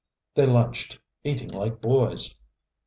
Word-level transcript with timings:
They 0.33 0.47
lunched, 0.47 0.97
eating 1.23 1.49
like 1.49 1.79
boys. 1.79 2.33